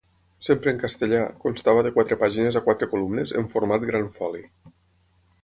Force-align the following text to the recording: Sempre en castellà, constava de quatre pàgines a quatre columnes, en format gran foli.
Sempre 0.45 0.71
en 0.75 0.79
castellà, 0.83 1.19
constava 1.43 1.83
de 1.87 1.91
quatre 1.99 2.17
pàgines 2.23 2.57
a 2.61 2.65
quatre 2.69 2.89
columnes, 2.95 3.35
en 3.43 3.53
format 3.53 3.87
gran 3.93 4.11
foli. 4.19 4.43